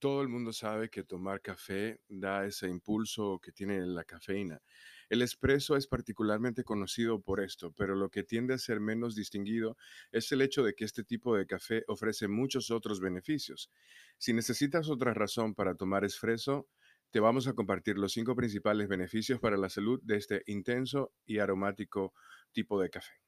[0.00, 4.62] Todo el mundo sabe que tomar café da ese impulso que tiene la cafeína.
[5.08, 9.76] El espresso es particularmente conocido por esto, pero lo que tiende a ser menos distinguido
[10.12, 13.72] es el hecho de que este tipo de café ofrece muchos otros beneficios.
[14.18, 16.68] Si necesitas otra razón para tomar espresso,
[17.10, 21.38] te vamos a compartir los cinco principales beneficios para la salud de este intenso y
[21.38, 22.12] aromático
[22.52, 23.27] tipo de café.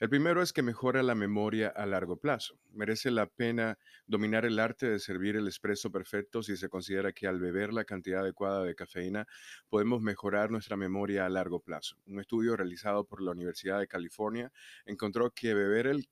[0.00, 2.56] El primero es que mejora la memoria a largo plazo.
[2.72, 7.26] Merece la pena dominar el arte de servir el espresso perfecto si se considera que
[7.26, 9.26] al beber la cantidad adecuada de cafeína
[9.68, 11.96] podemos mejorar nuestra memoria a largo plazo.
[12.06, 14.52] Un estudio realizado por la Universidad de California
[14.86, 16.08] encontró que beber el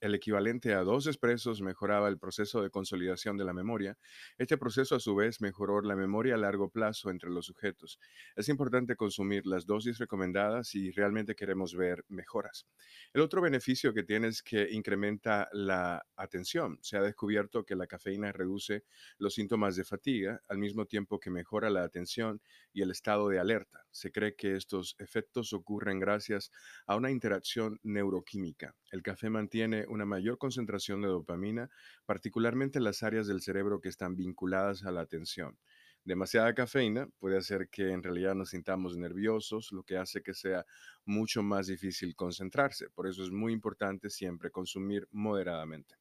[0.00, 3.98] el equivalente a dos expresos mejoraba el proceso de consolidación de la memoria.
[4.38, 7.98] Este proceso a su vez mejoró la memoria a largo plazo entre los sujetos.
[8.36, 12.66] Es importante consumir las dosis recomendadas si realmente queremos ver mejoras.
[13.12, 16.78] El otro beneficio que tiene es que incrementa la atención.
[16.82, 18.84] Se ha descubierto que la cafeína reduce
[19.18, 22.40] los síntomas de fatiga al mismo tiempo que mejora la atención
[22.72, 23.84] y el estado de alerta.
[23.90, 26.50] Se cree que estos efectos ocurren gracias
[26.86, 28.74] a una interacción neuroquímica.
[28.90, 31.70] El café mantiene una mayor concentración de dopamina,
[32.04, 35.58] particularmente en las áreas del cerebro que están vinculadas a la atención.
[36.04, 40.64] Demasiada cafeína puede hacer que en realidad nos sintamos nerviosos, lo que hace que sea
[41.04, 42.88] mucho más difícil concentrarse.
[42.90, 45.96] Por eso es muy importante siempre consumir moderadamente.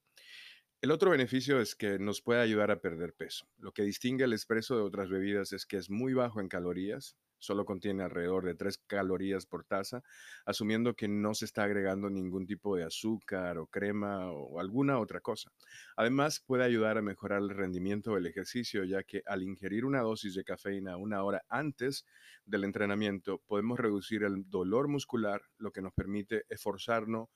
[0.82, 3.46] El otro beneficio es que nos puede ayudar a perder peso.
[3.58, 7.18] Lo que distingue el espresso de otras bebidas es que es muy bajo en calorías,
[7.40, 10.04] solo contiene alrededor de 3 calorías por taza,
[10.46, 15.20] asumiendo que no se está agregando ningún tipo de azúcar o crema o alguna otra
[15.22, 15.52] cosa.
[15.96, 20.36] Además, puede ayudar a mejorar el rendimiento del ejercicio, ya que al ingerir una dosis
[20.36, 22.06] de cafeína una hora antes
[22.46, 27.30] del entrenamiento, podemos reducir el dolor muscular, lo que nos permite esforzarnos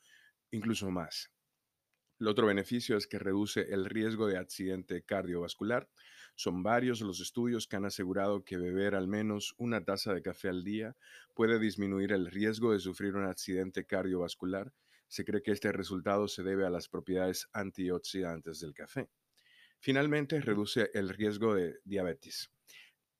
[0.51, 1.31] incluso más.
[2.23, 5.89] El otro beneficio es que reduce el riesgo de accidente cardiovascular.
[6.35, 10.47] Son varios los estudios que han asegurado que beber al menos una taza de café
[10.47, 10.95] al día
[11.33, 14.71] puede disminuir el riesgo de sufrir un accidente cardiovascular.
[15.09, 19.09] Se cree que este resultado se debe a las propiedades antioxidantes del café.
[19.79, 22.53] Finalmente, reduce el riesgo de diabetes.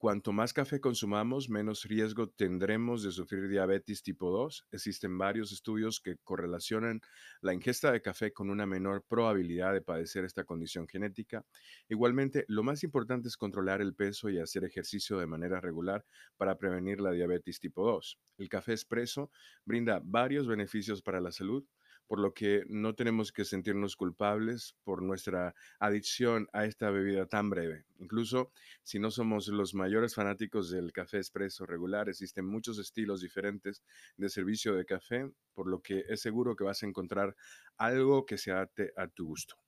[0.04, 4.66] Cuanto más café consumamos, menos riesgo tendremos de sufrir diabetes tipo 2.
[4.70, 7.00] Existen varios estudios que correlacionan
[7.40, 11.46] la ingesta de café con una menor probabilidad de padecer esta condición genética.
[11.88, 16.04] Igualmente, lo más importante es controlar el peso y hacer ejercicio de manera regular
[16.36, 18.18] para prevenir la diabetes tipo 2.
[18.36, 19.30] El café expreso
[19.64, 21.64] brinda varios beneficios para la salud
[22.06, 27.50] por lo que no tenemos que sentirnos culpables por nuestra adicción a esta bebida tan
[27.50, 27.84] breve.
[27.98, 33.82] Incluso si no somos los mayores fanáticos del café expreso regular, existen muchos estilos diferentes
[34.16, 37.34] de servicio de café, por lo que es seguro que vas a encontrar
[37.76, 39.63] algo que se adapte a tu gusto.